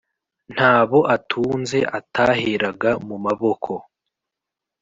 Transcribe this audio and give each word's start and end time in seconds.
ntabo 0.55 0.99
atunze 1.15 1.79
ataheraga 1.99 2.89
mu 3.07 3.17
maboko 3.25 3.71